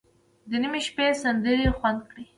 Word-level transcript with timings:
د 0.49 0.51
نیمې 0.61 0.81
شپې 0.87 1.07
سندرې 1.23 1.67
خوند 1.77 1.99
کړي. 2.09 2.25